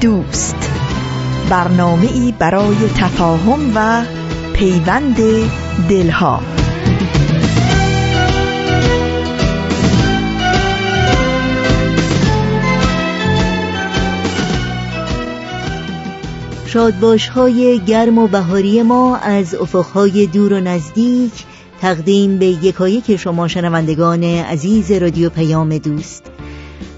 [0.00, 0.70] دوست.
[1.50, 4.04] برنامه ای برای تفاهم و
[4.54, 5.16] پیوند
[5.88, 6.40] دلها.
[16.66, 21.32] شادباش های گرم و بهاری ما از افقهای دور و نزدیک
[21.80, 26.37] تقدیم به یکایک شما شنوندگان عزیز رادیو پیام دوست.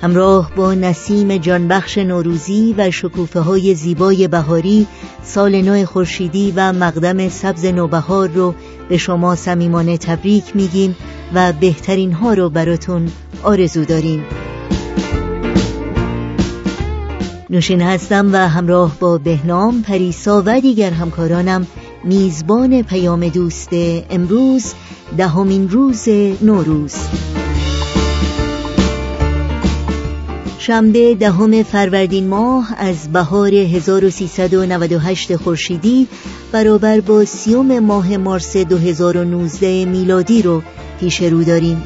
[0.03, 4.87] همراه با نسیم جانبخش نوروزی و شکوفه های زیبای بهاری
[5.23, 8.55] سال نو خورشیدی و مقدم سبز نوبهار رو
[8.89, 10.97] به شما صمیمانه تبریک میگیم
[11.35, 13.09] و بهترین ها رو براتون
[13.43, 14.25] آرزو داریم.
[17.51, 21.67] نوشین هستم و همراه با بهنام پریسا و دیگر همکارانم
[22.05, 23.71] میزبان پیام دوست
[24.11, 24.75] امروز
[25.17, 26.09] دهمین روز
[26.43, 26.95] نوروز.
[30.61, 36.09] شنبه دهم فروردین ماه از بهار 1398 خورشیدی
[36.53, 40.63] برابر با سیوم ماه مارس 2019 میلادی رو
[41.01, 41.83] پیش رو داریم.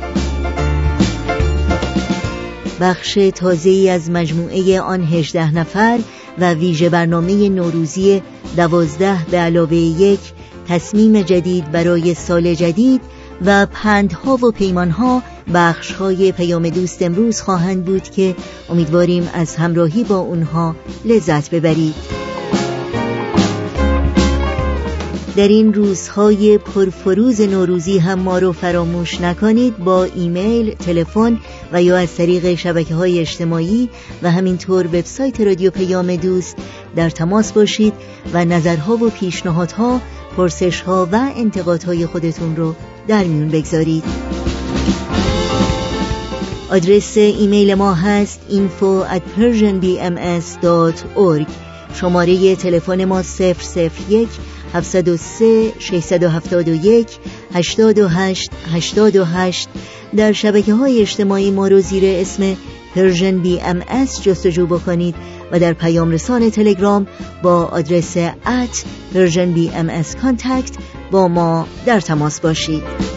[2.81, 5.99] بخش تازه ای از مجموعه آن 18 نفر
[6.39, 8.23] و ویژه برنامه نوروزی
[8.57, 10.21] دوازده به علاوه یک
[10.69, 13.01] تصمیم جدید برای سال جدید
[13.45, 15.23] و پندها و پیمانها
[15.55, 18.35] بخش های پیام دوست امروز خواهند بود که
[18.71, 21.95] امیدواریم از همراهی با اونها لذت ببرید.
[25.37, 29.79] در این روزهای پرفروز نوروزی هم ما رو فراموش نکنید.
[29.79, 31.39] با ایمیل، تلفن
[31.73, 33.89] و یا از طریق شبکه های اجتماعی
[34.23, 36.57] و همینطور وبسایت رادیو پیام دوست
[36.97, 37.95] در تماس باشید
[38.33, 40.01] و نظرها و پیشنهادها،
[40.37, 42.75] پرسشها و انتقادهای خودتون رو
[43.09, 44.05] در میون بگذارید.
[46.75, 51.49] آدرس ایمیل ما هست info at persianbms.org
[51.95, 54.29] شماره تلفن ما 001
[54.75, 57.19] 703 671
[57.55, 59.69] 828 828
[60.17, 62.57] در شبکه های اجتماعی ما رو زیر اسم
[62.95, 63.83] Persian BM
[64.23, 65.15] جستجو بکنید
[65.53, 67.07] و در پیام رسان تلگرام
[67.43, 68.85] با آدرس at
[69.15, 70.73] Persian BM contact
[71.11, 73.14] با ما در تماس باشید.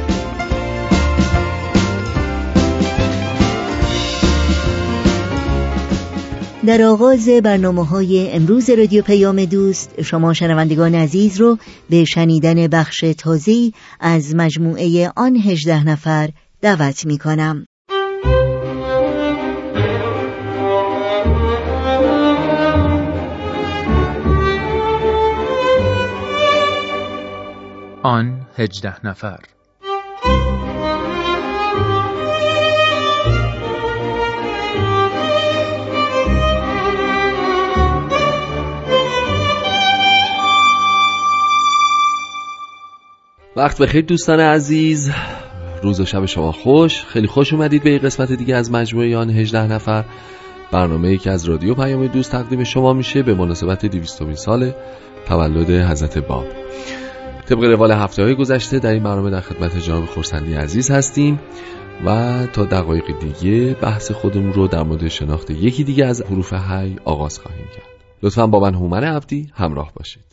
[6.67, 11.57] در آغاز برنامه های امروز رادیو پیام دوست شما شنوندگان عزیز رو
[11.89, 16.29] به شنیدن بخش تازی از مجموعه آن هجده نفر
[16.61, 17.65] دعوت می کنم.
[28.03, 29.39] آن هجده نفر
[43.55, 45.11] وقت بخیر دوستان عزیز.
[45.83, 47.05] روز و شب شما خوش.
[47.05, 50.05] خیلی خوش اومدید به این قسمت دیگه از مجموعه آن 18 نفر.
[50.71, 54.71] برنامه ای که از رادیو پیام دوست تقدیم شما میشه به مناسبت 200 سال
[55.27, 56.45] تولد حضرت باب.
[57.45, 61.39] طبق روال هفته های گذشته در این برنامه در خدمت جناب خورسندی عزیز هستیم
[62.05, 66.95] و تا دقایق دیگه بحث خودمون رو در مورد شناخت یکی دیگه از حروف هی
[67.05, 67.87] آغاز خواهیم کرد.
[68.23, 70.23] لطفا با من هومن عبدی همراه باشید.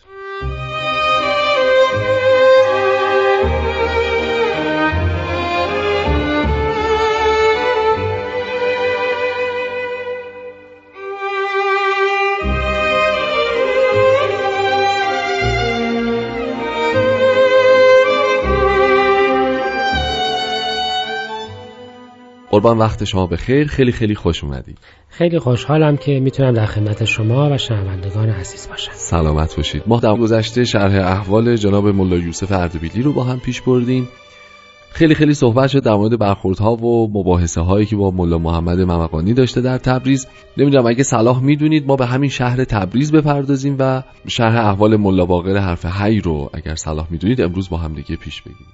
[22.50, 27.04] قربان وقت شما به خیر خیلی خیلی خوش اومدید خیلی خوشحالم که می‌تونم در خدمت
[27.04, 28.92] شما و شنوندگان عزیز باشم.
[28.94, 29.82] سلامت باشید.
[29.86, 34.08] ما در گذشته شرح احوال جناب ملا یوسف اردبیلی رو با هم پیش بردیم.
[34.92, 39.34] خیلی خیلی صحبت شد در مورد برخوردها و مباحثه هایی که با ملا محمد ممقانی
[39.34, 40.26] داشته در تبریز.
[40.56, 45.56] نمی‌دونم اگه صلاح می‌دونید ما به همین شهر تبریز بپردازیم و شرح احوال ملا باقر
[45.56, 48.66] حرف هی رو اگر صلاح می‌دونید امروز با هم دیگه پیش بگیریم.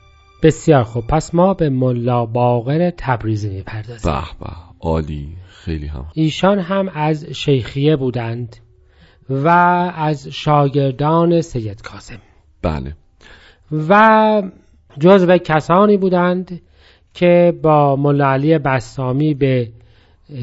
[0.42, 1.06] بسیار خوب.
[1.06, 4.12] پس ما به ملا باقر تبریزی می‌پردازیم.
[4.12, 6.06] به به عالی خیلی هم.
[6.14, 8.56] ایشان هم از شیخیه بودند
[9.30, 9.48] و
[9.96, 12.18] از شاگردان سید کاسم
[12.62, 12.94] بله.
[13.88, 14.42] و
[14.98, 16.60] جزو کسانی بودند
[17.14, 19.68] که با ملا علی بسامی به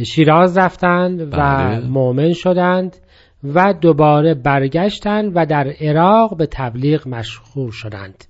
[0.06, 1.88] شیراز رفتند و بله.
[1.88, 2.98] مؤمن شدند
[3.44, 8.26] و دوباره برگشتند و در عراق به تبلیغ مشغول شدند.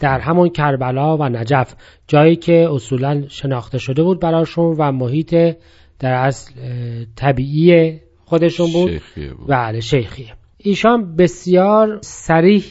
[0.00, 1.74] در همون کربلا و نجف
[2.06, 5.34] جایی که اصولا شناخته شده بود براشون و محیط
[5.98, 6.54] در اصل
[7.16, 8.90] طبیعی خودشون بود.
[8.90, 9.48] شیخیه بود.
[9.48, 10.32] بله شیخیه.
[10.58, 12.64] ایشان بسیار سریح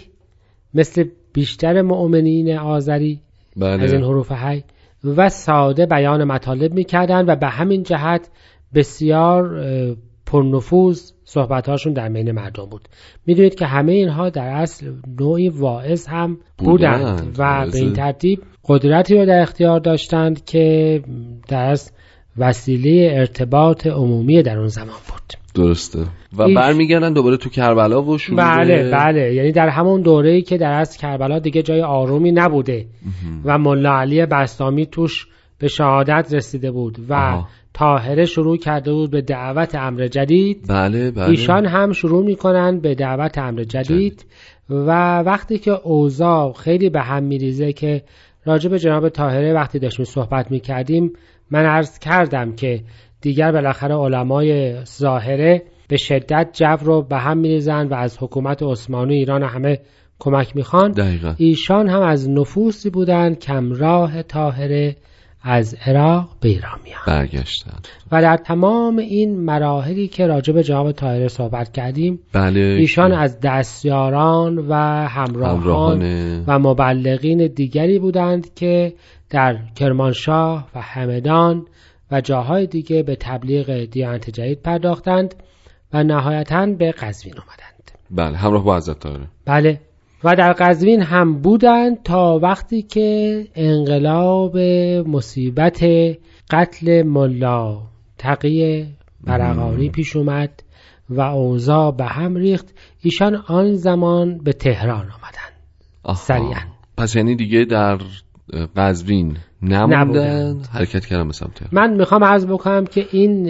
[0.74, 1.04] مثل
[1.34, 3.22] بیشتر مؤمنین آذری
[3.62, 4.64] از این بله حروف هی
[5.04, 8.30] و ساده بیان مطالب می‌کردن و به همین جهت
[8.74, 9.60] بسیار
[10.26, 12.82] پرنفوذ صحبتهاشون در بین مردم بود.
[13.26, 17.40] می‌دونید که همه اینها در اصل نوعی واعظ هم بودند, بودند.
[17.40, 17.72] و واعظ.
[17.72, 21.02] به این ترتیب قدرتی رو در اختیار داشتند که
[21.48, 21.92] در اصل
[22.38, 25.34] وسیله ارتباط عمومی در اون زمان بود.
[25.66, 26.00] درسته.
[26.34, 29.34] و ایش- برمیگردن دوباره تو کربلا و شروع بله بله.
[29.34, 32.86] یعنی در همون دوره‌ای که در از کربلا دیگه جای آرومی نبوده
[33.46, 35.28] و ملا علی بستامی توش
[35.62, 37.48] به شهادت رسیده بود و آها.
[37.74, 40.66] طاهره شروع کرده بود به دعوت امر جدید.
[40.70, 41.30] بله بله.
[41.30, 44.26] ایشان هم شروع می‌کنن به دعوت امر جدید.
[44.70, 48.04] و وقتی که اوضاع خیلی به هم میریزه که
[48.46, 51.14] راجع به جناب طاهره وقتی داشتیم صحبت می‌کردیم
[51.52, 52.80] من عرض کردم که
[53.22, 59.14] دیگر بالاخره علمای ظاهره به شدت جو رو به هم میریزن و از حکومت عثمانی
[59.14, 59.80] ایران همه
[60.20, 60.92] کمک می‌خوان.
[60.92, 61.34] دقیقا.
[61.38, 64.96] ایشان هم از نفوسی بودند کمراه طاهره.
[65.44, 67.78] از عراق به ایران میان برگشتن.
[68.12, 73.40] و در تمام این مراحلی که راجع به جناب طاهره صحبت کردیم بله ایشان از
[73.40, 74.74] دستیاران و
[75.08, 78.94] همراهان همراهان و مبلغین دیگری بودند که
[79.30, 81.66] در کرمانشاه و همدان
[82.12, 85.36] و جاهای دیگه به تبلیغ دیانت جدید پرداختند
[85.94, 89.28] و نهایتا به قزوین آمدند بله همراه با حضرت طاهره.
[89.46, 89.80] بله.
[90.24, 94.58] و در قزوین هم بودند تا وقتی که انقلاب
[95.08, 95.84] مصیبت
[96.52, 97.82] قتل ملا
[98.18, 98.88] تقی
[99.24, 100.64] برقانی پیش اومد
[101.10, 106.16] و اوضاع به هم ریخت ایشان آن زمان به تهران آمدند.
[106.16, 106.62] سریعا.
[106.98, 107.98] پس یعنی دیگه در
[108.76, 110.62] قزوین نموندن.
[110.74, 113.48] حرکت کردن به سمت من می‌خوام عرض بکنم که این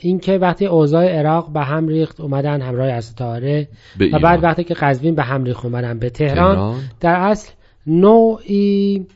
[0.00, 3.68] این که وقتی اوضاع عراق به هم ریخت اومدن همراه از تاره
[4.00, 4.18] و.
[4.18, 6.80] بعد وقتی که قزوین به هم ریخت اومدن به تهران تهران.
[7.00, 7.52] در اصل
[7.86, 9.06] نوعی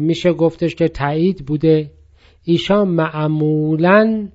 [0.00, 1.90] میشه گفتش که تایید بوده
[2.44, 4.28] ایشان معمولا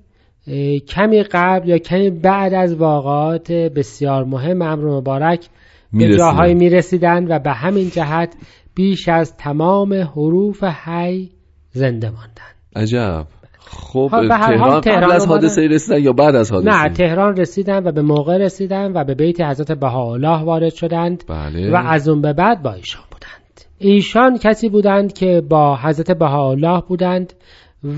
[0.88, 5.48] کمی قبل یا کمی بعد از واقعات بسیار مهم امر مبارک
[5.92, 6.16] به.
[6.16, 8.34] جاهایی می‌رسیدن و به همین جهت
[8.74, 11.30] بیش از تمام حروف حی
[11.70, 13.26] زنده ماندن عجب.
[13.58, 15.26] خب تهران تهران قبل از.
[15.26, 19.14] حادثه رسیدن یا بعد از حادثه؟ نه تهران رسیدن و به موقع رسیدن و به
[19.14, 21.70] بیت حضرت بهاءالله وارد شدند بله.
[21.70, 23.60] و از اون به بعد با ایشان بودند.
[23.78, 27.32] ایشان کسی بودند که با حضرت بهاءالله بودند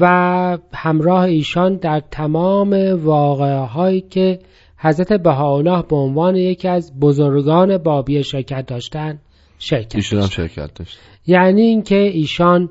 [0.01, 2.73] و همراه ایشان در تمام
[3.05, 4.39] واقعه هایی که
[4.79, 9.21] حضرت بهاءالله به عنوان یکی از بزرگان بابی شرکت داشتند
[9.59, 10.27] شرکت ایشون هم.
[10.27, 10.99] شرکت داشت.
[11.27, 12.71] یعنی اینکه ایشان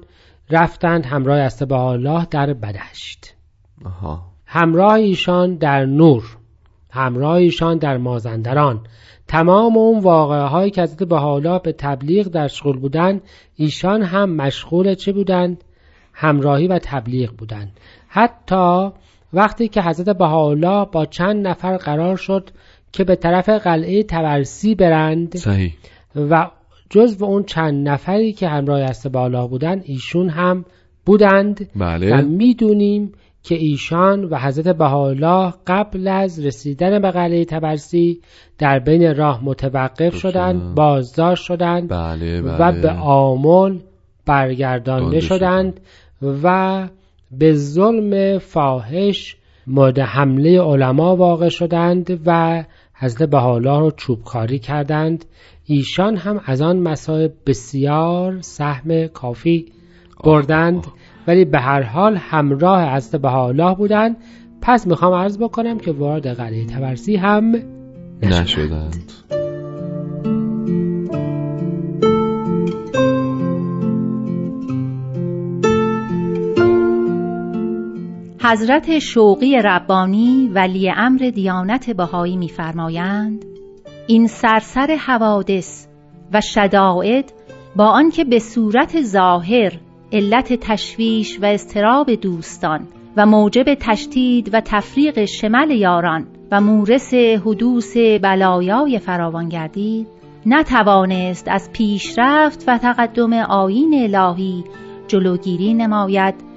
[0.50, 3.34] رفتند همراه حضرت بهاءالله در بدشت.
[3.86, 4.34] آها.
[4.46, 6.24] همراه ایشان در نور
[6.92, 8.88] همراه ایشان در مازندران.
[9.28, 13.22] تمام اون واقعه هایی که حضرت بهاءالله به تبلیغ در شغل بودند
[13.56, 15.64] ایشان هم مشغول چه بودند؟
[16.14, 17.80] همراهی و تبلیغ بودند.
[18.08, 18.90] حتی
[19.34, 22.50] وقتی که حضرت بهاءالله با چند نفر قرار شد
[22.92, 25.74] که به طرف قلعه تبرسی برند صحیح.
[26.16, 26.50] و
[26.94, 30.66] جزو اون چند نفری که همراه حضرت بهاءالله بودند ایشون هم
[31.06, 31.70] بودند.
[31.76, 32.18] بله.
[32.18, 33.12] و می‌دونیم
[33.44, 38.22] که ایشان و حضرت بهاءالله قبل از رسیدن به قلعه تبرسی
[38.58, 42.58] در بین راه متوقف شدند بازداشت شدند بله بله.
[42.58, 43.80] و به آمل
[44.26, 45.80] برگردانده دانده شدند.
[46.44, 46.88] و
[47.32, 52.64] به ظلم فاحش مورد حمله علما واقع شدند و
[52.96, 55.26] حضرت بهاءالله رو چوبکاری کردند.
[55.66, 59.66] ایشان هم از آن مسائب بسیار سهم کافی
[60.24, 60.88] بردند.
[61.28, 64.18] ولی به هر حال همراه حضرت بهاءالله بودند.
[64.62, 67.56] پس می‌خوام عرض بکنم که وارد قلعه تبرسی هم
[68.22, 69.12] نشدند.
[78.46, 83.46] حضرت شوقی ربانی ولی امر دیانت بهایی می‌فرمایند
[84.08, 85.88] این سرسر حوادث
[86.34, 87.34] و شدائد
[87.76, 89.80] با آنکه به صورت ظاهر
[90.12, 97.98] علت تشویش و استراب دوستان و موجب تشدید و تفریق شمل یاران و مورس حدوث
[97.98, 100.08] بلایای فراوان گردید
[100.46, 104.64] نتوانست از پیشرفت و تقدم آیین الهی
[105.08, 106.53] جلوگیری نماید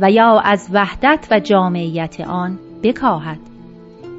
[0.00, 3.38] و یا از وحدت و جامعیت آن بکاهد.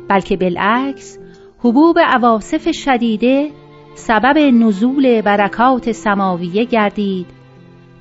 [0.10, 1.18] بلکه بالعکس
[1.60, 3.50] حبوب عواصف شدیده
[3.96, 7.26] سبب نزول برکات سماویه گردید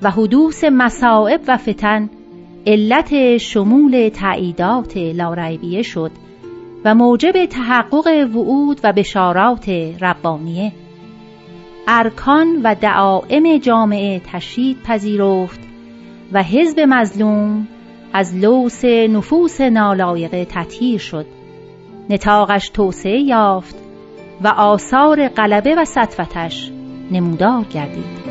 [0.01, 2.09] و حدوث مصائب و فتن
[2.67, 6.11] علت شمول تعییدات لاریبیه شد
[6.85, 9.69] و موجب تحقق وعود و بشارات
[10.01, 10.71] ربانیه.
[11.87, 15.59] ارکان و دعائم جامعه تشرید پذیرفت
[16.33, 17.67] و حزب مظلوم
[18.13, 21.25] از لوس نفوس نالایقه تطهیر شد.
[22.09, 23.75] نتاقش توسعه یافت
[24.43, 26.71] و آثار غلبه و سطوتش
[27.11, 28.29] نمودار گردید.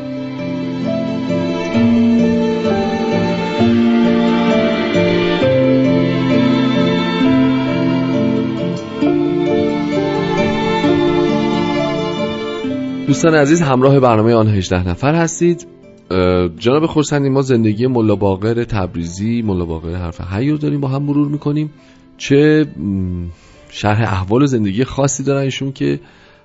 [13.07, 15.78] دوستان عزیز همراه برنامه آن 18 نفر هستید.
[16.59, 21.03] جناب خورسندی ما زندگی ملا باقر تبریزی ملا باقر حرف حی رو داریم با هم
[21.03, 21.73] مرور می‌کنیم.
[22.17, 22.67] چه
[23.71, 26.01] شرح احوال و زندگی خاصی دارن ایشون که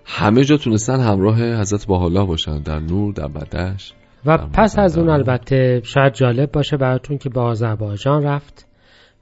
[0.05, 3.93] همه جا تونستن همراه حضرت بهاءالله باشن در نور در بدش
[4.25, 5.09] و در پس از اون.
[5.09, 8.67] البته شاید جالب باشه براتون که به آذربایجان رفت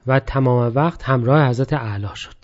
[0.06, 2.36] و تمام وقت همراه حضرت اعلی شد.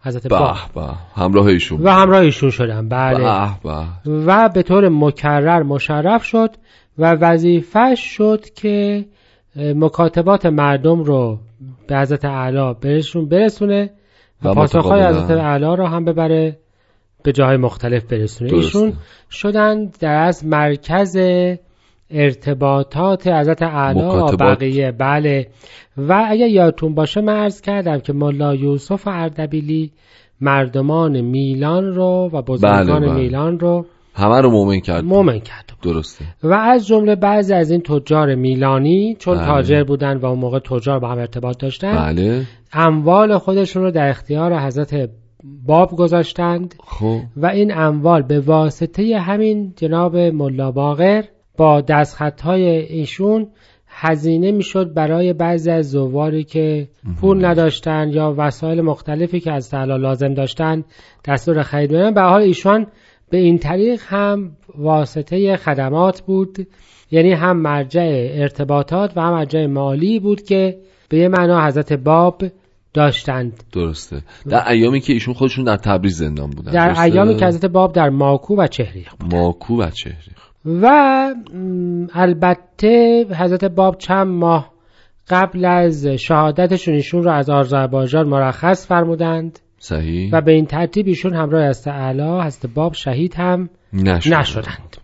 [0.00, 0.82] حضرت به با به
[1.14, 1.82] همراه ایشون.
[1.82, 3.18] و همراه ایشون شدن بله.
[3.18, 3.86] به به.
[4.26, 6.50] و به طور مکرر مشرف شد
[6.98, 9.04] و وظیفش شد که
[9.56, 11.38] مکاتبات مردم رو
[11.86, 13.90] به حضرت اعلی برسون برسونه
[14.44, 15.02] و پاسخهای.
[15.02, 16.58] حضرت اعلی رو هم ببره
[17.22, 18.78] به جاهای مختلف برسونه درسته.
[18.78, 18.92] ایشون
[19.30, 21.16] شدن در از مرکز
[22.10, 24.36] ارتباطات حضرت اعلی و.
[24.36, 25.46] بقیه بله
[25.96, 29.92] و اگر یادتون باشه من عرض کردم که ملا یوسف اردبیلی
[30.40, 33.20] مردمان میلان رو و بزرگان بله، بله.
[33.20, 35.04] میلان رو همه رو مومن کرد.
[35.04, 36.24] مومن کرده بود درسته.
[36.42, 39.46] و از جمله بعضی از این تجار میلانی چون بله.
[39.46, 42.42] تاجر بودن و اون موقع تجار با هم ارتباط داشتن بله.
[42.72, 45.10] اموال خودشون رو در اختیار حضرت
[45.66, 46.74] باب گذاشتند.
[46.86, 47.20] خب.
[47.36, 51.24] و این اموال به واسطه همین جناب ملا باقر
[51.56, 53.46] با دستخطهای ایشون
[53.88, 56.88] هزینه می‌شد برای بعضی از زواری که
[57.20, 60.84] پول نداشتن یا وسایل مختلفی که از تعالی لازم داشتن
[61.28, 62.86] دستور خرید بدن به حال ایشان
[63.30, 66.66] به این طریق هم واسطه خدمات بود
[67.10, 70.78] یعنی هم مرجع ارتباطات و هم مرجع مالی بود که
[71.08, 72.42] به یه معنا حضرت باب
[72.94, 73.64] داشتند.
[73.72, 74.22] درسته.
[74.48, 76.72] در ایامی که ایشون خودشون در تبریز زندان بودن.
[76.72, 80.88] در درسته؟ ایامی که حضرت باب در ماکو و چهریق بود ماکو و چهریق و
[81.54, 84.72] م، البته حضرت باب چند ماه
[85.28, 89.58] قبل از شهادتشون ایشون رو از آذربایجان مرخص فرمودند.
[89.88, 90.30] صحیح.
[90.32, 94.40] و به این ترتیب ایشون همراه از اعلی حضرت باب شهید هم نشدند.
[94.40, 94.96] نشدند.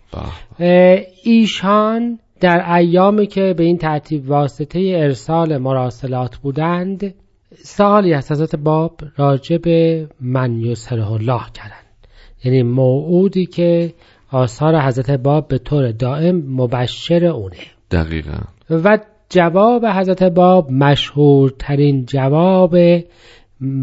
[1.24, 7.14] ایشان در ایامی که به این ترتیب واسطه ارسال مراسلات بودند
[7.54, 12.06] سالی از حضرت باب راجع به من یسره الله کردند.
[12.44, 13.94] یعنی موعودی که
[14.30, 17.56] آثار حضرت باب به طور دائم مبشر اونه.
[17.90, 18.38] دقیقا.
[18.70, 18.98] و
[19.28, 22.76] جواب حضرت باب مشهورترین جواب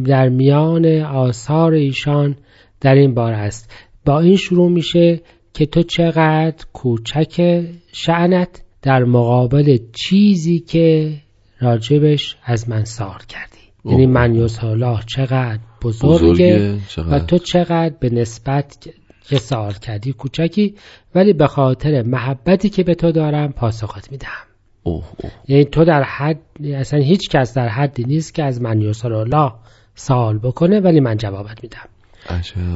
[0.06, 2.36] در میان آثار ایشان
[2.82, 3.72] در این بار است.
[4.06, 5.22] با این شروع میشه
[5.54, 11.14] که تو چقدر کوچک شعنت در مقابل چیزی که
[11.62, 13.60] راجبش از من سار کردی.
[13.86, 14.14] یعنی اوه.
[14.14, 18.90] من الله چقدر بزرگه, بزرگه؟ و چقدر؟ تو چقدر به نسبت
[19.30, 20.76] که سوال کردی کوچکی
[21.16, 24.49] ولی به خاطر محبتی که به تو دارم پاسخت میدم
[24.84, 25.32] اوه اوه.
[25.48, 29.52] یعنی تو در حد اصلا هیچ کس در حدی نیست که از من یسر الله
[29.96, 31.90] سوال بکنه ولی من جوابت میدم.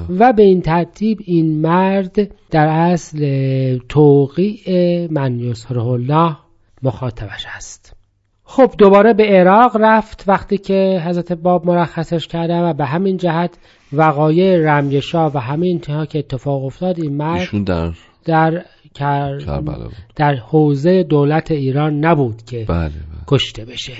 [0.10, 6.38] و به این ترتیب این مرد در اصل توقیع من یسر الله
[6.84, 7.96] مخاطبش است.
[8.44, 13.58] خب دوباره به عراق رفت وقتی که حضرت باب مرخصش کردن و به همین جهت
[13.94, 17.92] وقایع رمی شاه و همه اینها که اتفاق افتاد این مرد در
[18.26, 19.40] در کر...
[19.40, 22.94] کربلا بود در حوزه دولت ایران نبود که بله بله
[23.28, 23.94] کشته بشه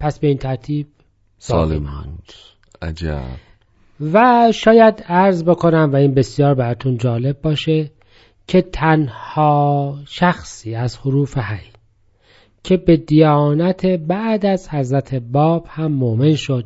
[0.00, 0.86] پس به این ترتیب
[1.38, 2.32] سالم ماند.
[2.82, 3.22] عجب
[4.12, 7.90] و شاید عرض بکنم و این بسیار براتون جالب باشه
[8.46, 11.72] که تنها شخصی از حروف حی
[12.64, 16.64] که به دیانت بعد از حضرت باب هم مؤمن شد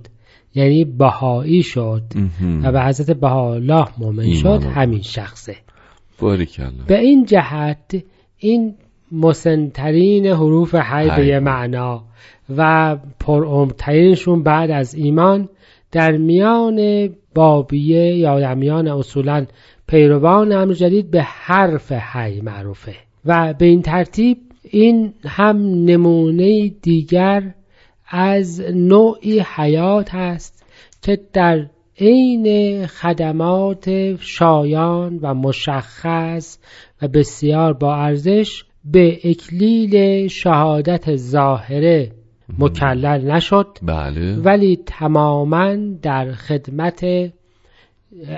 [0.55, 2.03] یعنی بهایی شد.
[2.63, 4.63] و به حضرت بهاءالله مؤمن شد.
[4.63, 5.57] همین شخصه
[6.87, 8.03] به این جهت
[8.39, 8.75] این
[9.13, 11.27] مسنترین حروف حی به.
[11.27, 12.05] یه معنا
[12.57, 15.49] و پرعمرترینشون بعد از ایمان
[15.93, 19.47] در میان بابیه یا در میان اصولا
[19.87, 22.95] پیروان امر جدید به حرف حی معروفه
[23.25, 27.55] و به این ترتیب این هم نمونه دیگر
[28.09, 30.65] از نوعی حیات هست
[31.03, 31.67] که در
[32.01, 36.59] عین خدمات شایان و مشخص
[37.03, 42.13] و بسیار با ارزش به اکلیل شهادت ظاهره
[42.59, 43.79] مکلل نشد.
[43.83, 44.37] بله.
[44.37, 47.05] ولی تماما در خدمت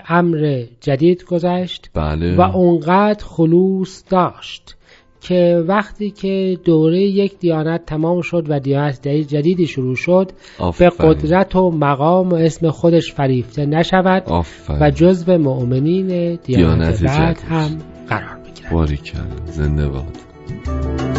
[0.08, 2.36] امر جدید گذشت بله.
[2.36, 4.77] و اونقدر خلوص داشت.
[5.20, 10.32] که وقتی که دوره یک دیانت تمام شد و دیانت جدیدی شروع شد
[10.78, 10.90] به.
[10.90, 14.78] قدرت و مقام و اسم خودش فریفته نشود آفرین.
[14.82, 17.40] و جزو مؤمنین دیانت, دیانت بعد.
[17.40, 21.17] هم قرار بگیرد باریکلا زنده باد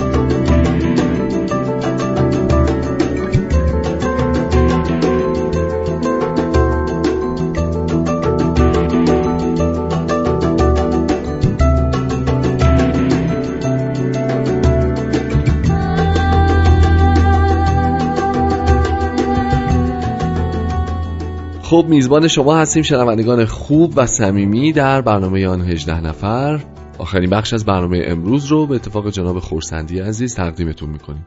[21.69, 26.59] خب میزبان شما هستیم شنوندگان خوب و صمیمی در برنامه آن 18 نفر.
[26.97, 31.25] آخرین بخش از برنامه امروز رو به اتفاق جناب خورسندی عزیز تقدیمتون می‌کنیم.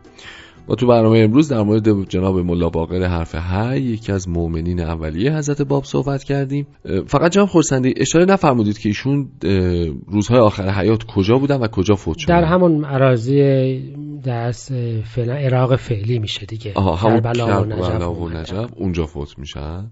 [0.68, 5.36] ما تو برنامه امروز در مورد جناب ملا باقر حرف حی یکی از مؤمنین اولیه
[5.36, 6.66] حضرت باب صحبت کردیم.
[7.06, 9.28] فقط جناب خورسندی اشاره نفرمودید که ایشون
[10.08, 13.80] روزهای آخر حیات کجا بودن و کجا فوت شدن؟ در همون عراضی
[14.24, 14.72] درس
[15.04, 16.72] فعلا عراق فعلی میشه دیگه.
[16.74, 19.90] آها همون و نجف و نجف اونجا فوت میشن.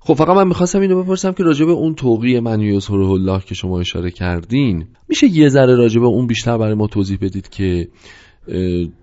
[0.00, 3.54] خب فقط من می‌خواستم اینو بپرسم که راجع به اون توقی من یسره الله که
[3.54, 7.88] شما اشاره کردین میشه یه ذره راجع به اون بیشتر برای ما توضیح بدید که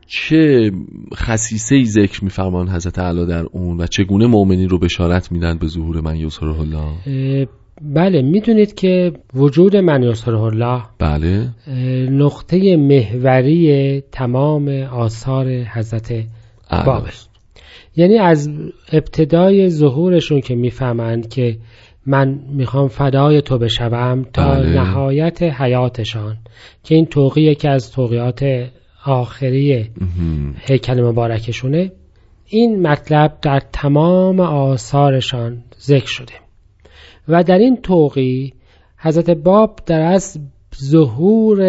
[0.08, 0.71] چه
[1.15, 5.67] خصیصه ای ذکر میفرمان حضرت اعلی در اون و چگونه مؤمنین رو بشارت میدن به
[5.67, 7.47] ظهور من الله
[7.82, 11.49] بله می‌دونید که وجود من الله بله.
[12.10, 16.86] نقطه محوری تمام آثار حضرت اعلی.
[16.86, 17.10] بابه
[17.95, 18.49] یعنی از
[18.91, 21.58] ابتدای ظهورشون که می‌فهمند که
[22.06, 24.69] من می‌خوام فدای تو بشوم تا بله.
[24.69, 26.38] نهایت حیاتشان
[26.84, 28.69] که این توقی که از توقیات
[29.06, 29.89] آخری.
[30.60, 31.91] هیکل مبارکشونه
[32.47, 36.34] این مطلب در تمام آثارشان ذکر شده
[37.27, 38.53] و در این توقی
[38.97, 40.39] حضرت باب در از
[40.84, 41.60] ظهور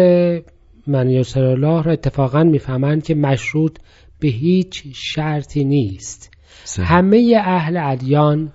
[0.87, 3.77] من یسر الله را اتفاقا می‌فهمند که مشروط
[4.25, 6.31] به هیچ شرطی نیست.
[6.63, 6.93] صحیح.
[6.93, 8.51] همه اهل ادیان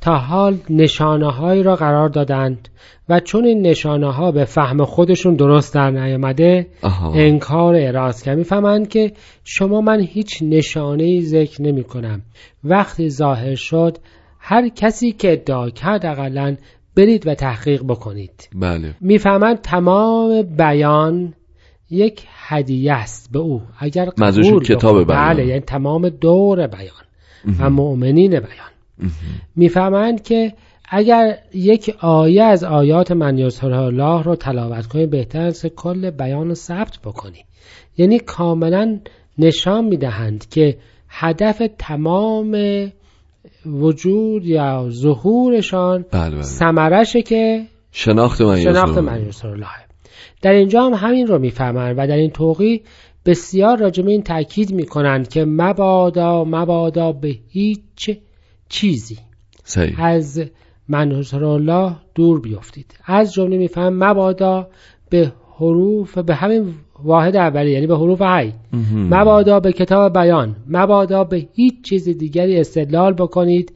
[0.00, 2.68] تا حال نشانه هایی را قرار دادند
[3.08, 7.12] و چون این نشانه ها به فهم خودشون درست در نیامده آها.
[7.14, 9.12] انکار اعراض کرد می‌فهمند که
[9.44, 12.22] شما من هیچ نشانه ای ذکر نمی کنم
[12.64, 13.98] وقتی ظاهر شد
[14.40, 16.56] هر کسی که ادعا کرد اقلا
[16.96, 18.48] برید و تحقیق بکنید.
[18.54, 18.94] بله.
[19.00, 21.34] می‌فهمند تمام بیان
[21.90, 25.06] یک هدیه است به او اگر قبول کتاب.
[25.06, 25.34] بیان.
[25.34, 27.06] بله یعنی تمام دور بیان
[27.60, 27.70] و.
[27.70, 29.10] مؤمنین بیان.
[29.56, 30.52] می‌فهمند که
[30.88, 36.54] اگر یک آیه از آیات من الله رو تلاوت کنی بهتر است کل بیان رو
[36.54, 37.44] ثبت بکنی
[37.96, 38.98] یعنی کاملا
[39.38, 42.56] نشان می‌دهند که هدف تمام
[43.66, 49.85] وجود یا ظهورشان بله بله که شناخت من شناخت من الله.
[50.46, 52.82] در اینجا هم همین رو می‌فهمند و در این توقی
[53.24, 58.10] بسیار راجع به این تاکید می‌کنند که مبادا مبادا به هیچ
[58.68, 59.18] چیزی
[59.64, 60.04] صحیح.
[60.04, 60.44] از
[60.88, 62.94] من یسر الله دور بیفتید.
[63.04, 64.68] از جمله میفهم مبادا
[65.10, 68.52] به حروف به همین واحد اولی یعنی به حروف هی
[68.94, 70.56] مبادا به کتاب بیان.
[70.68, 73.72] مبادا به هیچ چیز دیگری استدلال بکنید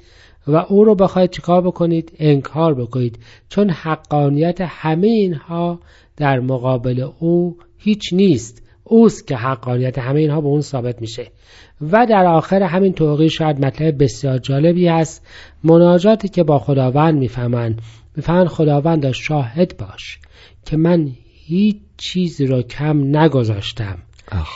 [0.46, 3.18] و او رو بخواید چیکار بکنید؟ انکار بکنید.
[3.48, 5.80] چون حقانیت همه اینها
[6.20, 8.62] در مقابل او هیچ نیست.
[8.84, 11.26] اوست که حقانیت همه اینها به اون ثابت میشه.
[11.80, 15.26] و در آخر همین توقی شاید مطلب بسیار جالبی است
[15.64, 17.82] مناجاتی که با خداوند می‌فهمند.
[18.16, 20.18] می‌فهمند خداوند شاهد باش
[20.66, 21.10] که من
[21.44, 23.98] هیچ چیز را کم نگذاشتم.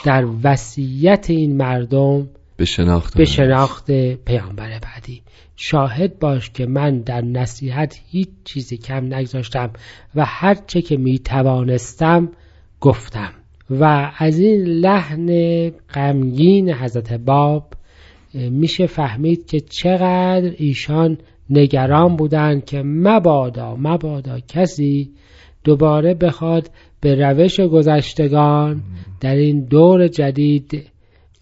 [0.05, 5.21] در وصیت این مردم به شناخت, به شناخت پیامبر بعدی.
[5.55, 9.69] شاهد باش که من در نصیحت هیچ چیزی کم نگذاشتم
[10.15, 12.29] و هر چه که می توانستم
[12.81, 13.31] گفتم.
[13.69, 17.73] و از این لحن غمگین حضرت باب
[18.33, 21.17] میشه فهمید که چقدر ایشان
[21.49, 25.09] نگران بودند که مبادا مبادا کسی
[25.63, 26.69] دوباره بخواد
[27.01, 28.81] به روش گذشتگان
[29.21, 30.87] در این دور جدید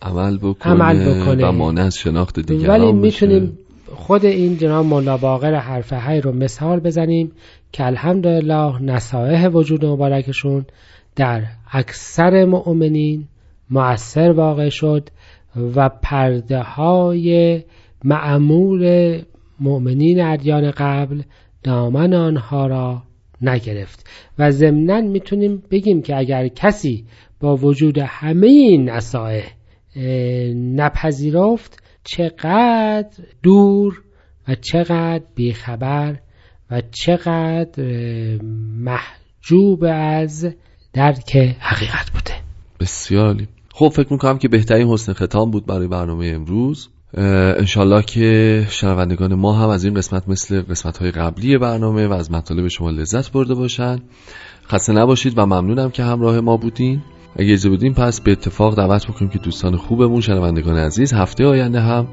[0.01, 1.47] عمل بکنه, عمل بکنه.
[1.47, 3.57] و مانع شناخت دیگران ولی می‌تونیم
[3.93, 7.31] خود این جناب مولا باقر حرف های رو مثال بزنیم
[7.71, 10.65] که الحمدلله نصایح وجود مبارکشون
[11.15, 13.27] در اکثر مؤمنین
[13.69, 15.09] مؤثر واقع شد
[15.75, 17.61] و پرده های
[18.03, 19.21] معمول
[19.59, 21.21] مؤمنین ادیان قبل
[21.63, 23.03] دامن آنها را
[23.41, 24.07] نگرفت.
[24.39, 27.05] و ضمنا می‌تونیم بگیم که اگر کسی
[27.39, 29.43] با وجود همه این نصایح
[30.75, 34.01] نپذیرفت چقدر دور
[34.47, 36.15] و چقدر بیخبر
[36.71, 37.83] و چقدر
[38.77, 40.47] محجوب از
[40.93, 42.33] درک حقیقت بوده.
[42.79, 43.47] بسیاری.
[43.73, 46.89] خب فکر می‌کنم که بهترین حسن ختام بود برای برنامه امروز.
[47.57, 52.31] انشالله که شنوندگان ما هم از این قسمت مثل قسمت های قبلی برنامه و از
[52.31, 53.99] مطالب شما لذت برده باشن.
[54.67, 57.01] خسته نباشید و ممنونم که همراه ما بودین.
[57.35, 61.79] اگه اجازه بودین پس به اتفاق دعوت بکنیم که دوستان خوبمون شنوندگان عزیز هفته آینده
[61.79, 62.07] هم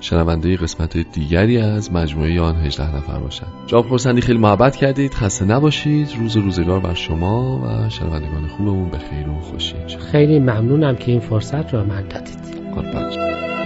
[0.00, 3.46] شنونده قسمت دیگری از مجموعه آن 18 نفر باشن.
[3.66, 5.14] جواب پرسندی خیلی محبت کردید.
[5.14, 6.08] خسته نباشید.
[6.18, 9.74] روز روزگار بر شما و شنوندگان خوبمون به خیر و خوشی.
[10.12, 13.65] خیلی ممنونم که این فرصت را من دادید.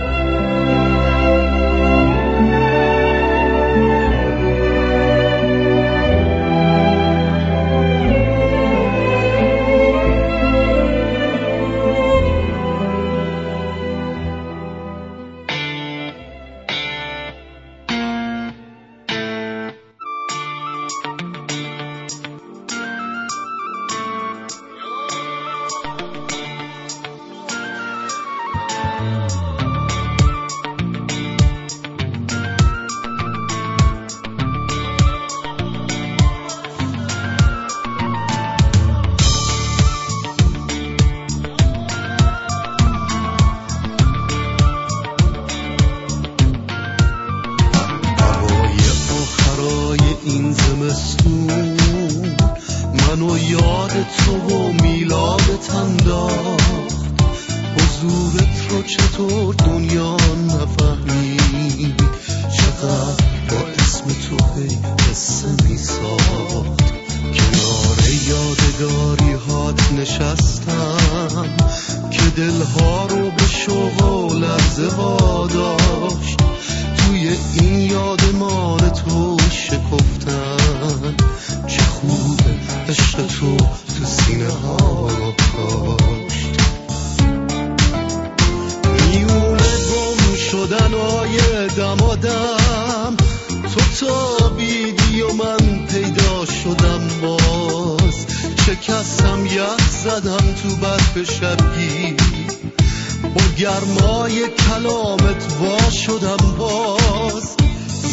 [103.34, 107.56] با گرمای کلامت وا شدم باز.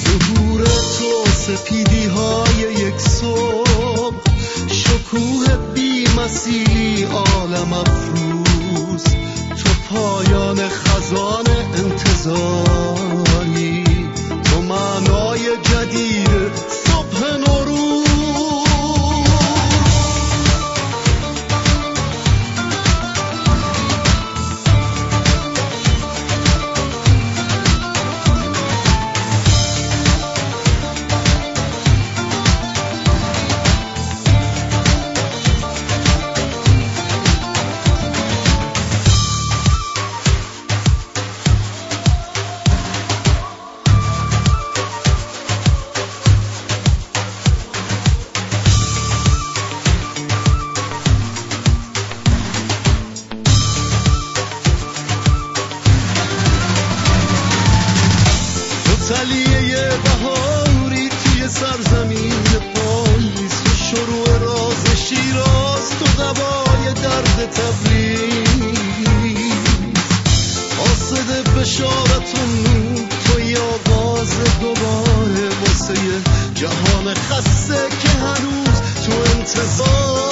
[0.04, 4.18] ظهور تو سپیدی های یک صبح.
[4.72, 9.04] شکوه بی مسیلی عالم افروز.
[9.64, 11.46] تو پایان خزان
[11.78, 13.84] انتظاری.
[14.44, 16.52] تو معنای جدید
[16.86, 17.68] صبح نور
[79.54, 80.27] تو انتظاره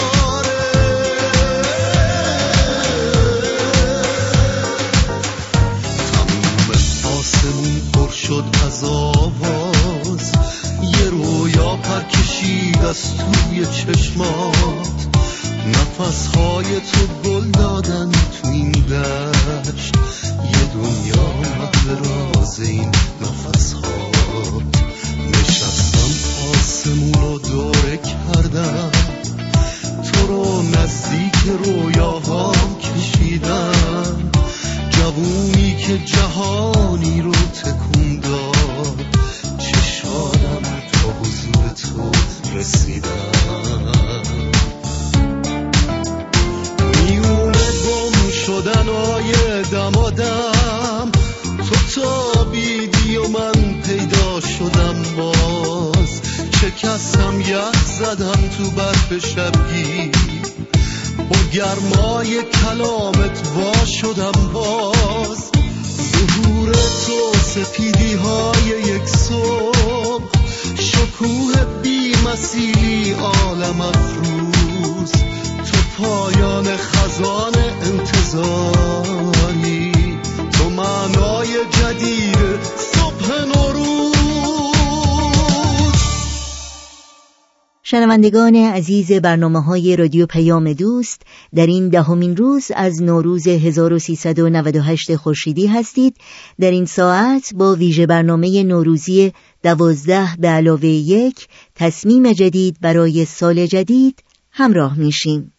[87.87, 91.21] شنوندگان عزیز برنامه های رادیو پیام دوست
[91.55, 96.17] در این دهمین روز از نوروز 1398 خورشیدی هستید.
[96.59, 99.31] در این ساعت با ویژه برنامه نوروزی
[99.63, 105.54] دوازده به علاوه یک تصمیم جدید برای سال جدید همراه میشیم.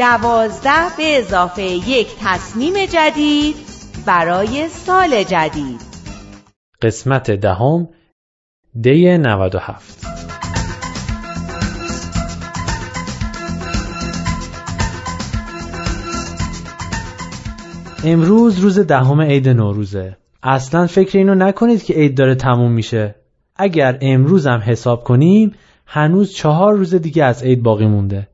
[0.00, 3.56] دوازده به اضافه یک تصمیم جدید
[4.06, 5.80] برای سال جدید.
[6.82, 7.88] قسمت دهم
[8.80, 10.06] دی 97
[18.04, 20.16] امروز روز دهم عید نوروزه.
[20.42, 23.14] اصلا فکر اینو نکنید که عید داره تموم میشه.
[23.56, 25.54] اگر امروز هم حساب کنیم
[25.86, 28.28] هنوز چهار روز دیگه از عید باقی مونده.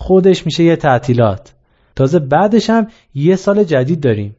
[0.00, 1.52] خودش میشه یه تعطیلات.
[1.96, 4.36] تازه بعدش هم یه سال جدید داریم.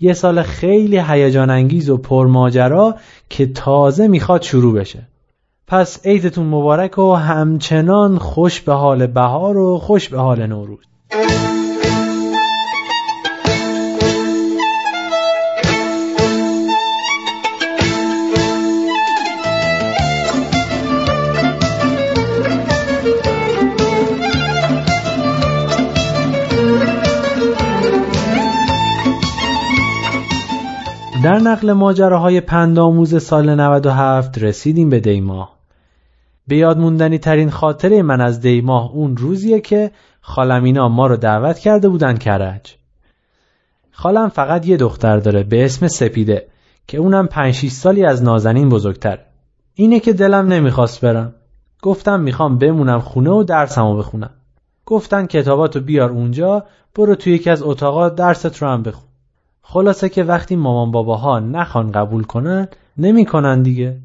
[0.00, 2.94] یه سال خیلی هیجان انگیز و پرماجرا
[3.30, 5.08] که تازه می‌خواد شروع بشه.
[5.66, 10.84] پس عیدتون مبارک و همچنان خوش به حال بهار و خوش به حال نوروز.
[31.56, 35.56] نقل ماجراهای پندآموز سال 97 رسیدیم به دیماه.
[36.48, 39.90] به یاد موندنی ترین خاطره من از دیماه اون روزیه که
[40.20, 42.74] خالم اینا ما رو دعوت کرده بودن کرج.
[43.90, 46.46] خالم فقط یه دختر داره به اسم سپیده
[46.86, 49.18] که اونم 5 6 سالی از نازنین بزرگتر.
[49.74, 51.34] اینه که دلم نمی‌خواست برم.
[51.82, 54.30] گفتم می‌خوام بمونم خونه و درسمو بخونم.
[54.86, 56.64] گفتن کتاباتو بیار اونجا
[56.94, 59.05] برو توی یکی از اتاقا درست رو هم بخون.
[59.68, 63.96] خلاصه که وقتی مامان باباها نخوان قبول کنن نمی‌کنن دیگه.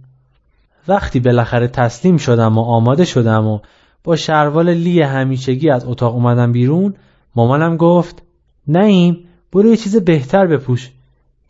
[0.88, 3.60] وقتی بالاخره تسلیم شدم و آماده شدم و
[4.04, 6.94] با شروال لی همیشگی از اتاق اومدم بیرون
[7.36, 8.24] مامانم گفت
[8.68, 9.18] نیم
[9.52, 10.92] برو یه چیز بهتر بپوش.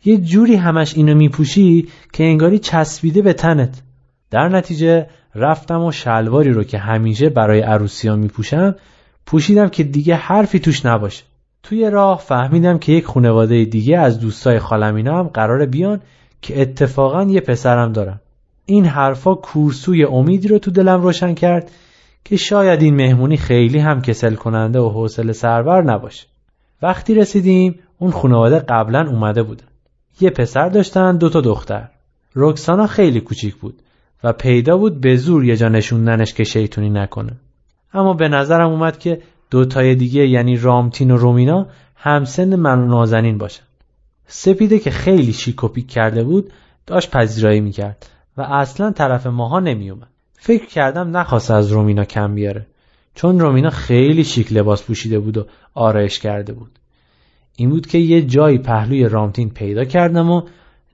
[0.04, 3.82] یه جوری همش اینو میپوشی که انگاری چسبیده به تنت.
[4.30, 8.74] در نتیجه رفتم و شلواری رو که همیشه برای عروسی ها میپوشم
[9.26, 11.24] پوشیدم که دیگه حرفی توش نباشه.
[11.62, 16.00] توی راه فهمیدم که یک خانواده دیگه از دوستای خالمینا هم قرار بیان
[16.42, 18.20] که اتفاقا یه پسرم دارم
[18.66, 21.70] این حرفا کورسوی امیدی رو تو دلم روشن کرد
[22.24, 26.26] که شاید این مهمونی خیلی هم کسل کننده و حوصله سربر نباشه.
[26.82, 29.66] وقتی رسیدیم اون خانواده قبلا اومده بودن.
[30.20, 31.88] یه پسر داشتن دو تا دختر.
[32.34, 33.82] رکسانا خیلی کوچیک بود
[34.24, 37.32] و پیدا بود به زور یه جا نشوندنش که شیطونی نکنه.
[37.94, 39.22] اما به نظرم اومد که
[39.52, 43.62] دو تای دیگه یعنی رامتین و رومینا همسن من و نازنین باشن
[44.26, 46.52] سپیده که خیلی شیک و پیک کرده بود
[46.86, 52.66] داشت پذیرایی می‌کرد و اصلا طرف ماها نمیومد فکر کردم نخواست از رومینا کم بیاره
[53.14, 56.70] چون رومینا خیلی شیک لباس پوشیده بود و آرایش کرده بود
[57.56, 60.42] این بود که یه جایی پهلوی رامتین پیدا کردم و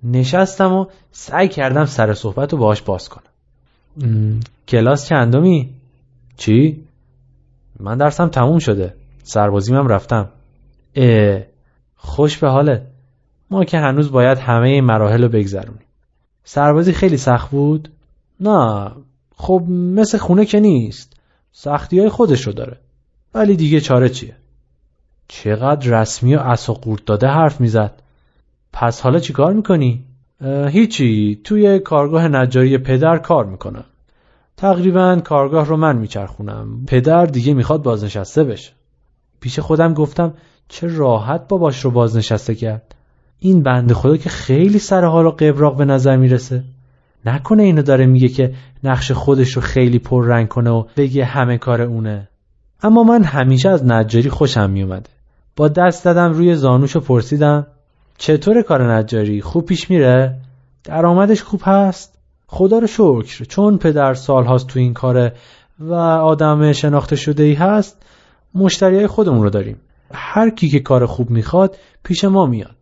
[0.02, 5.70] نشستم و سعی کردم سر صحبت رو باهاش باز کنم کلاس چندمی؟
[6.36, 6.87] چی؟
[7.80, 8.94] من درسم تموم شده.
[9.22, 10.28] سربازیم هم رفتم.
[10.94, 11.42] اه
[11.96, 12.86] خوش به حاله
[13.50, 15.84] ما که هنوز باید همه این مراحل رو بگذرونیم.
[16.44, 17.88] سربازی خیلی سخت بود؟
[18.40, 18.90] نه.
[19.36, 21.12] خب مثل خونه که نیست.
[21.52, 22.76] سختی های خودش رو داره.
[23.34, 24.36] ولی دیگه چاره چیه؟
[25.28, 28.02] چقدر رسمی و اصا قورت داده حرف می‌زد.
[28.72, 30.04] پس حالا چی کار می‌کنی؟
[30.68, 31.40] هیچی.
[31.44, 33.84] توی کارگاه نجاری پدر کار می‌کنم
[34.58, 36.86] تقریبا کارگاه رو من میچرخونم.
[36.86, 38.72] پدر دیگه می‌خواد بازنشسته بشه.
[39.40, 40.34] پیش خودم گفتم
[40.68, 42.94] چه راحت باباش رو بازنشسته کرد.
[43.38, 46.64] این بنده خدا که خیلی سر حال و قبراق به نظر می‌رسه.
[47.24, 51.58] نکنه اینو داره میگه که نقش خودش رو خیلی پر رنگ کنه و بگه همه
[51.58, 52.28] کار اونه.
[52.82, 55.10] اما من همیشه از نجاری خوشم میومده.
[55.56, 57.66] با دست دادم روی زانوش و پرسیدم
[58.18, 60.38] چطور کار نجاری؟ خوب پیش میره؟
[60.84, 62.17] درآمدش خوب هست؟
[62.50, 63.44] خدا رو شکر.
[63.44, 65.32] چون پدر سال هاست تو این کاره
[65.80, 68.02] و آدم شناخته شده ای هست
[68.54, 69.80] مشتری خودمون رو داریم.
[70.14, 72.76] هر کی که کار خوب می‌خواد پیش ما میاد.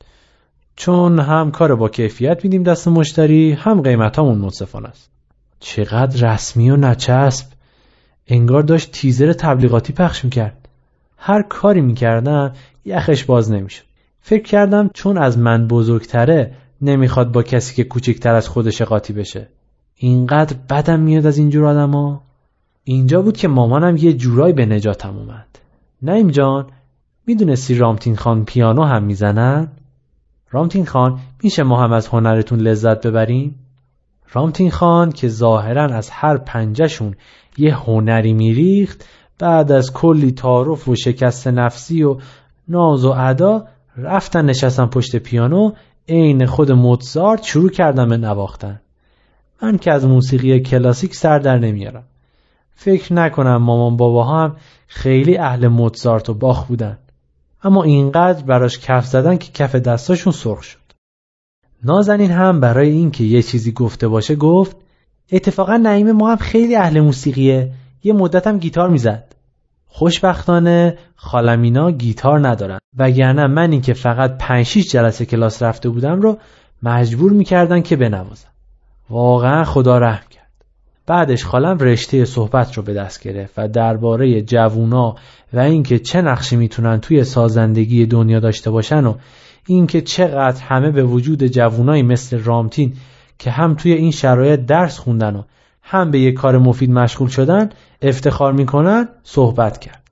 [0.77, 5.11] چون هم کار با کیفیت میدیم دست مشتری هم قیمت همون منصفانه است.
[5.61, 7.47] چقدر رسمی و نچسب.
[8.27, 10.69] انگار داشت تیزر تبلیغاتی پخش می‌کرد.
[11.19, 12.53] هر کاری می‌کردم
[12.85, 13.85] یخش باز نمی‌شد.
[14.21, 19.49] فکر کردم چون از من بزرگتره نمی‌خواد با کسی که کوچکتر از خودش قاطی بشه.
[19.97, 22.23] اینقدر بدم میاد از اینجور آدما
[22.85, 25.59] اینجا بود که مامانم یه جورایی به نجاتم اومد
[26.03, 26.67] نیم جان
[27.27, 29.69] می‌دونستی رامتین خان پیانو هم می‌زنن؟
[30.51, 33.55] رامتین خان میشه ما هم از هنرتون لذت ببریم؟
[34.33, 37.15] رامتین خان که ظاهرا از هر پنجهشون
[37.59, 42.17] یه هنری میریخت بعد از کلی تعارف و شکست نفسی و
[42.69, 45.73] ناز و ادا رفتن نشستن پشت پیانو
[46.09, 48.81] عین خود موتزارت شروع کردم به نواختن
[49.63, 52.05] من که از موسیقی کلاسیک سر در نمیارم.
[52.75, 56.99] فکر نکنم مامان بابا هم خیلی اهل موتزارت و باخ بودن.
[57.63, 60.79] اما اینقدر براش کف زدن که کف دستاشون سرخ شد.
[61.85, 64.77] نازنین هم برای اینکه یه چیزی گفته باشه گفت
[65.33, 67.73] اتفاقا نعیم ما هم خیلی اهل موسیقیه.
[68.03, 69.35] یه مدت هم گیتار می‌زد.
[69.87, 72.79] خوشبختانه خالمینا گیتار ندارن.
[72.99, 76.39] وگرنه من اینکه فقط 5 6 جلسه کلاس رفته بودم رو
[76.83, 78.49] مجبور می‌کردن که بنوازم
[79.11, 80.47] واقعا خدا رحم کرد.
[81.07, 85.17] بعدش خالم رشته صحبت رو به دست گرفت و درباره جوونا
[85.53, 89.15] و اینکه چه نقشی می‌تونن توی سازندگی دنیا داشته باشن و
[89.67, 92.93] اینکه چقدر همه به وجود جوونایی مثل رامتین
[93.39, 95.43] که هم توی این شرایط درس خوندن و
[95.83, 97.71] هم به یه کار مفید مشغول شدن
[98.03, 100.03] افتخار می‌کنن صحبت کرد.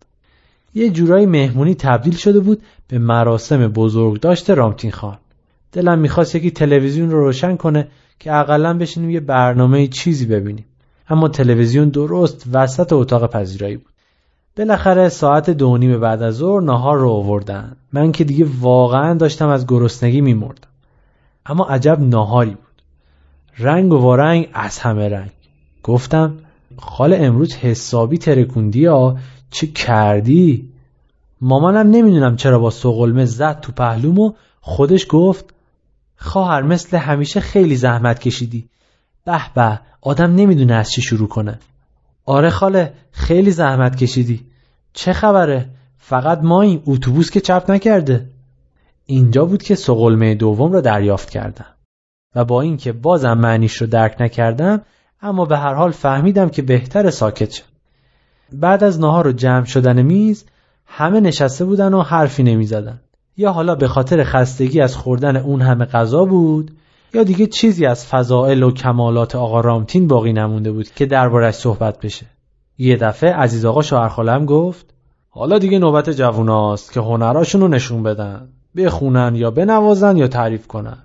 [0.74, 5.18] یه جورایی مهمونی تبدیل شده بود به مراسم بزرگ داشته رامتین خان.
[5.72, 10.64] دلم می‌خواست یکی تلویزیون رو روشن کنه که اقلا بشینیم یه برنامه چیزی ببینیم.
[11.08, 13.92] اما تلویزیون درست وسط اتاق پذیرایی بود.
[14.56, 17.76] بالاخره ساعت دو نیم بعد از ظهر نهار رو آوردن.
[17.92, 20.68] من که دیگه واقعا داشتم از گرسنگی میمردم.
[21.46, 22.82] اما عجب ناهاری بود.
[23.58, 25.30] رنگ و وارنگ از همه رنگ.
[25.82, 26.38] گفتم
[26.76, 29.16] خال امروز حسابی ترکوندی ها؟
[29.50, 30.68] چه کردی؟
[31.40, 35.53] مامانم نمی‌دونم چرا با سقلمه زد تو پهلوم و خودش گفت
[36.16, 38.68] خواهر مثل همیشه خیلی زحمت کشیدی.
[39.24, 41.58] به به آدم نمی‌دونه از چی شروع کنه.
[42.26, 44.46] آره خاله خیلی زحمت کشیدی.
[44.92, 48.26] چه خبره؟ فقط ما این اتوبوس که چپ نکرده.
[49.06, 51.66] اینجا بود که سقلمه دوم را دریافت کردم.
[52.34, 54.82] و با اینکه بازم معنیش رو درک نکردم
[55.22, 57.64] اما به هر حال فهمیدم که بهتر ساکت شد
[58.52, 60.44] بعد از نهار و جمع شدن میز
[60.86, 63.00] همه نشسته بودن و حرفی نمی زدن.
[63.36, 66.70] یا حالا به خاطر خستگی از خوردن اون همه غذا بود
[67.14, 72.00] یا دیگه چیزی از فضائل و کمالات آقا رامتین باقی نمونده بود که دربارش صحبت
[72.00, 72.26] بشه.
[72.78, 74.94] یه دفعه عزیز آقا شوهرخالم گفت
[75.28, 78.48] حالا دیگه نوبت جووناست که هنراشون رو نشون بدن.
[78.76, 80.98] بخونن یا بنوازن یا تعریف کنن.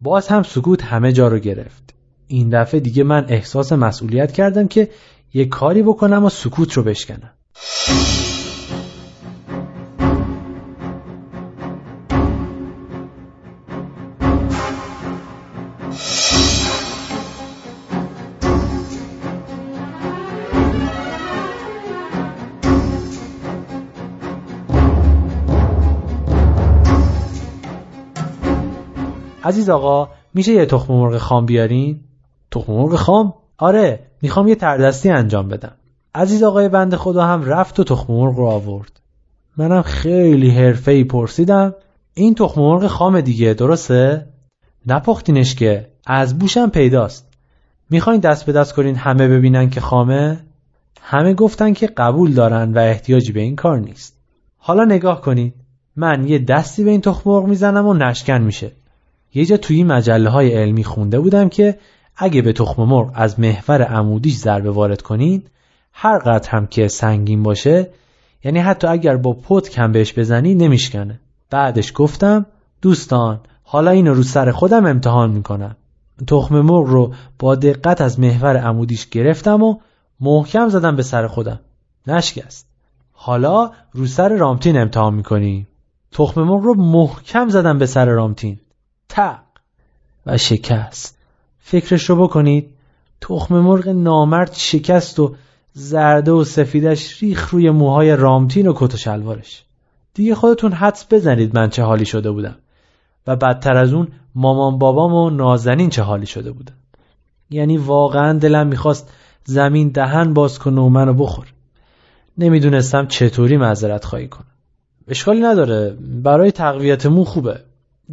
[0.00, 1.94] باز هم سکوت همه جا رو گرفت.
[2.26, 4.90] این دفعه دیگه من احساس مسئولیت کردم که
[5.34, 7.30] یه کاری بکنم و سکوت رو بشکنم.
[29.52, 32.00] عزیز آقا میشه یه تخم مرغ خام بیارین؟
[32.50, 35.72] تخم مرغ خام؟ آره می‌خوام یه تردستی انجام بدم
[36.14, 39.00] عزیز آقای بنده خدا هم رفت و تخم مرغ رو آورد
[39.56, 41.74] منم خیلی حرفه‌ای پرسیدم
[42.14, 44.26] این تخم مرغ خام دیگه درسته؟
[44.86, 47.28] نپختینش که از بوشم پیداست
[47.90, 50.40] می‌خواین دست به دست کنین همه ببینن که خامه؟
[51.02, 54.16] همه گفتن که قبول دارن و احتیاجی به این کار نیست
[54.56, 55.54] حالا نگاه کنید
[55.96, 58.72] من یه دستی به این تخم مرغ می‌زنم و نشکن میشه
[59.34, 61.78] یه جا توی مجله های علمی خونده بودم که
[62.16, 65.50] اگه به تخم مرغ از محور عمودیش ضربه وارد کنید
[65.92, 67.90] هر قدر هم که سنگین باشه
[68.44, 71.20] یعنی حتی اگر با پت کم بهش بزنی نمیشکنه.
[71.50, 72.46] بعدش گفتم
[72.82, 75.76] دوستان حالا اینو رو سر خودم امتحان می‌کنم.
[76.26, 79.76] تخم مرغ رو با دقت از محور عمودیش گرفتم و
[80.20, 81.60] محکم زدم به سر خودم.
[82.06, 82.66] نشکست.
[83.12, 85.66] حالا رو سر رامتین امتحان می‌کنی
[86.12, 88.58] تخم مرغ رو محکم زدم به سر رامتین.
[89.12, 89.40] تق
[90.26, 91.18] و شکست.
[91.58, 92.70] فکرش رو بکنید.
[93.20, 95.34] تخم مرغ نامرد شکست و
[95.72, 99.64] زرده و سفیدش ریخ روی موهای رامتین و کت و شلوارش.
[100.14, 102.56] دیگه خودتون حدس بزنید من چه حالی شده بودم.
[103.26, 106.74] و بدتر از اون مامان بابام و نازنین چه حالی شده بودن.
[107.50, 109.12] یعنی واقعا دلم می‌خواست
[109.44, 111.52] زمین دهن باز کنه و منو بخور.
[112.38, 114.46] نمی‌دونستم چطوری معذرت خواهی کنم.
[115.08, 115.96] اشکالی نداره.
[116.00, 117.60] برای تقویت مو خوبه.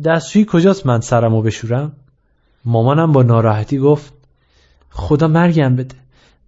[0.04, 1.92] دستشویی کجاست من سرمو بشورم؟
[2.66, 4.14] مامانم با ناراحتی گفت
[4.90, 5.96] خدا مرگم بده.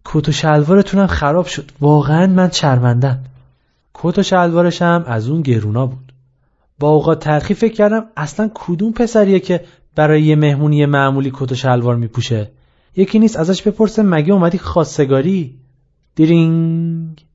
[0.06, 1.72] کت و شلوارتونم خراب شد.
[1.80, 3.24] واقعا من شرمندم.
[3.94, 6.12] کت و شلوارشم از اون گرونا بود.
[6.80, 11.56] با اوقات ترخی فکر کردم اصلا کدوم پسریه که برای یه مهمونی معمولی کت و
[11.56, 12.52] شلوار میپوشه؟
[12.96, 15.60] یکی نیست ازش بپرسه مگه اومدی خواستگاری؟
[16.16, 17.26] دیرینگ.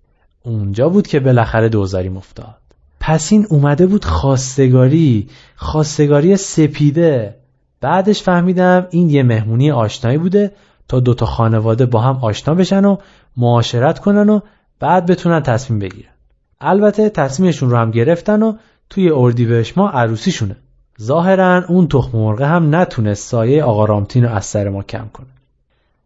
[0.43, 2.66] اونجا بود که بالاخره دوزاریم افتاد.
[3.09, 7.37] پس این اومده بود خواستگاری خواستگاری سپیده.
[7.81, 10.53] بعدش فهمیدم این یه مهمونی آشنایی بوده
[10.89, 12.97] تا دوتا خانواده با هم آشنا بشن و
[13.37, 14.41] معاشرت کنن و
[14.81, 16.11] بعد بتونن تصمیم بگیرن.
[16.61, 18.57] البته تصمیمشون رو هم گرفتن و
[18.91, 20.57] توی اردیبهشت ما عروسیشونه.
[21.01, 25.27] ظاهرا اون تخم مرغه هم نتونست سایه آقا رامتین رو از سر ما کم کنه.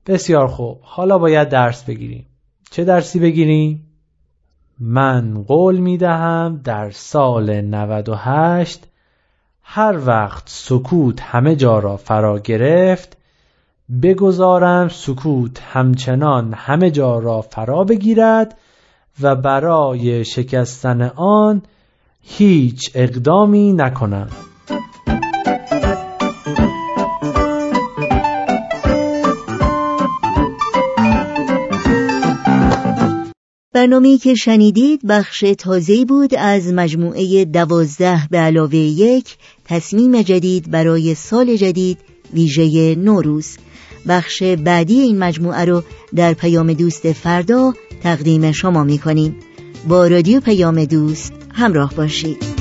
[0.06, 0.78] بسیار خوب.
[0.82, 2.26] حالا باید درس بگیریم.
[2.70, 3.89] چه درسی بگیریم؟
[4.80, 8.86] من قول می دهم در سال 98
[9.62, 13.16] هر وقت سکوت همه جا را فرا گرفت
[14.02, 18.58] بگذارم سکوت همچنان همه جا را فرا بگیرد
[19.20, 21.62] و برای شکستن آن
[22.22, 24.28] هیچ اقدامی نکنم.
[33.72, 41.14] برنامه‌ای که شنیدید بخش تازه بود از مجموعه دوازده به علاوه یک تصمیم جدید برای
[41.14, 41.98] سال جدید
[42.34, 43.56] ویژه نوروز.
[44.08, 45.82] بخش بعدی این مجموعه رو
[46.14, 49.36] در پیام دوست فردا تقدیم شما می کنیم
[49.88, 52.59] با رادیو پیام دوست همراه باشید.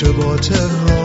[0.00, 0.99] to Waterhole.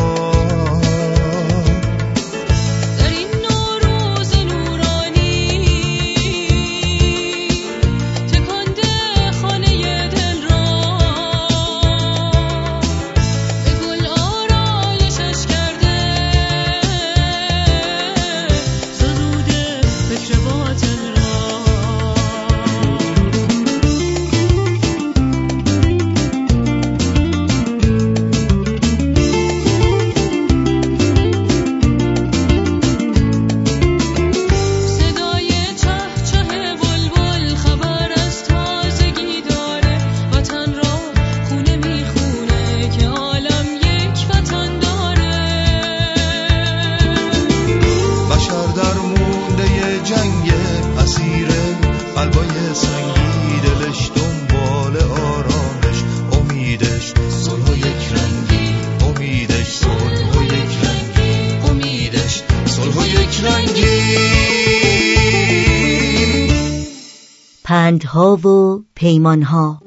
[68.15, 69.81] پندها و پیمانها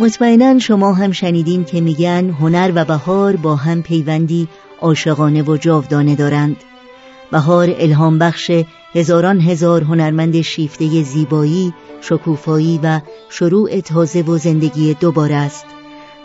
[0.00, 4.48] مطمئنا شما هم شنیدین که میگن هنر و بهار با هم پیوندی
[4.80, 6.56] عاشقانه و جاودانه دارند.
[7.32, 8.50] بهار الهام بخش
[8.94, 13.00] هزاران هزار هنرمند شیفته زیبایی، شکوفایی و
[13.30, 15.66] شروع تازه و زندگی دوباره است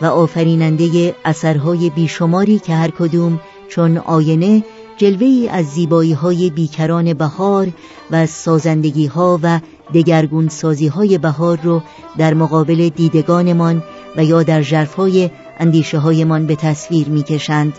[0.02, 4.64] و آفریننده اثرهای بیشماری که هر کدوم چون آینه
[4.98, 7.68] جلوه از زیبایی های بیکران بهار
[8.12, 9.60] و سازندگی ها و
[9.94, 11.82] دگرگون سازی های بهار رو
[12.18, 13.84] در مقابل دیدگانمان
[14.16, 15.30] و یا در جرفای
[15.60, 17.74] اندیشه هایمان به تصویر می‌کشند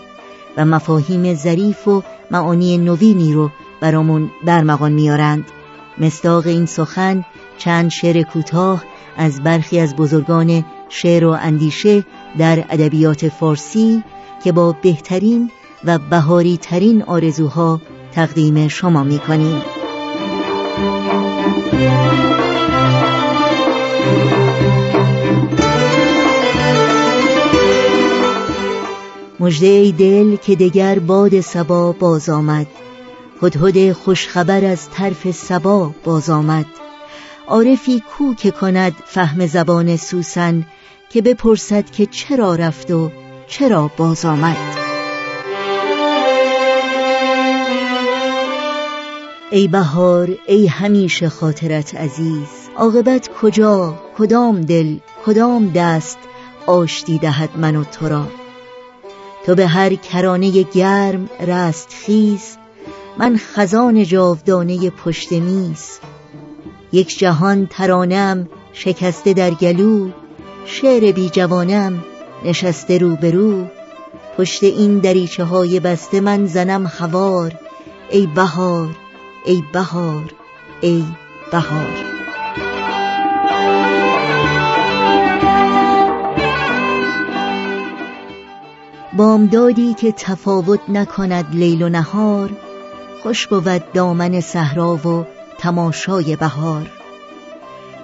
[0.57, 3.49] و مفاهیم ظریف و معانی نوینی رو
[3.81, 5.45] برامون برمغان میارند
[5.97, 7.25] مصداق این سخن
[7.57, 8.83] چند شعر کوتاه
[9.17, 12.05] از برخی از بزرگان شعر و اندیشه
[12.37, 14.03] در ادبیات فارسی
[14.43, 15.51] که با بهترین
[15.85, 19.61] و بهاری ترین آرزوها تقدیم شما می کنیم.
[29.39, 32.67] مجده دل که دگر باد سبا باز آمد.
[33.41, 36.65] هدهد خوشخبر از طرف سبا باز آمد.
[37.47, 40.65] عارفی کو که کند فهم زبان سوسن
[41.09, 43.11] که بپرسد که چرا رفت و
[43.47, 44.78] چرا باز آمد.
[49.51, 52.47] ای بهار ای همیشه خاطرت عزیز.
[52.77, 56.17] عاقبت کجا؟ کدام دل؟ کدام دست
[56.67, 58.27] آشتی دهد من و تو را؟
[59.45, 62.57] تو به هر کرانه گرم رست خیز.
[63.17, 65.99] من خزان جاودانه پشت میز.
[66.91, 70.09] یک جهان ترانم شکسته در گلو.
[70.65, 72.03] شعر بی جوانم
[72.45, 73.65] نشسته روبرو.
[74.37, 77.55] پشت این دریچه های بسته من زنم خوار.
[78.09, 79.08] ای بهار
[79.45, 80.33] ای بهار
[80.81, 81.05] ای
[81.51, 82.09] بهار.
[89.17, 92.49] بامدادی که تفاوت نکند لیل و نهار
[93.23, 95.25] خوش بود دامن صحرا و
[95.57, 96.89] تماشای بهار.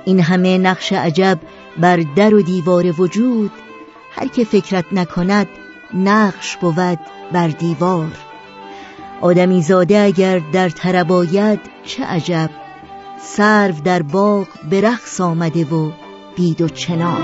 [0.06, 1.40] این همه نقش عجب
[1.78, 3.52] بر در و دیوار وجود
[4.12, 5.48] هر که فکرت نکند
[5.94, 7.00] نقش بود
[7.32, 8.12] بر دیوار.
[9.22, 11.12] آدمی زاده اگر در طرب
[11.84, 12.50] چه عجب.
[13.22, 15.92] سرو در باغ به رقص آمده و
[16.36, 17.22] بید و چنار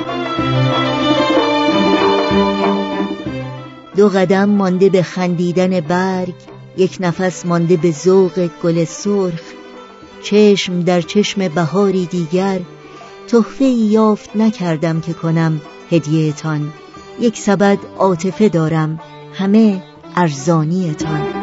[3.95, 6.33] دو قدم مانده به خندیدن برگ
[6.77, 9.41] یک نفس مانده به ذوق گل سرخ.
[10.23, 12.59] چشم در چشم بهاری دیگر
[13.27, 15.61] تحفه یافت نکردم که کنم
[15.91, 16.73] هدیهتان.
[17.19, 18.99] یک سبد عاطفه دارم
[19.33, 19.83] همه
[20.15, 21.40] ارزانیتان.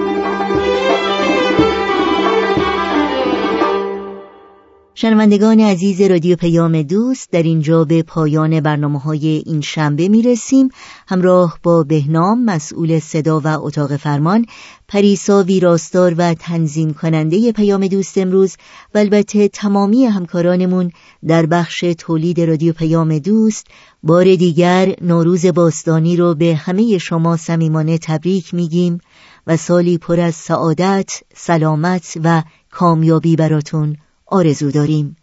[5.01, 10.69] شنوندگان عزیز رادیو پیام دوست در اینجا به پایان برنامه های این شنبه می رسیم
[11.09, 14.47] همراه با بهنام مسئول صدا و اتاق فرمان
[14.89, 18.57] پریسا ویراستار و تنظیم کننده پیام دوست امروز
[18.95, 20.91] و البته تمامی همکارانمون
[21.27, 23.67] در بخش تولید رادیو پیام دوست
[24.03, 29.01] بار دیگر نوروز باستانی رو به همه شما صمیمانه تبریک میگیم.
[29.49, 33.97] و سالی پر از سعادت، سلامت و کامیابی براتون
[34.27, 35.17] آرزو داریم.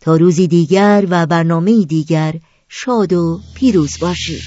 [0.00, 2.34] تا روزی دیگر و برنامه دیگر
[2.68, 4.42] شاد و پیروز باشید.